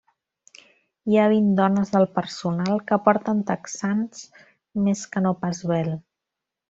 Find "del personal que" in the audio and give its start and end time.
1.97-2.99